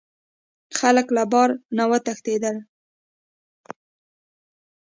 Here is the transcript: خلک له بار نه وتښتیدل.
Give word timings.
خلک 0.79 1.07
له 1.17 1.23
بار 1.31 1.49
نه 1.77 1.83
وتښتیدل. 1.89 2.57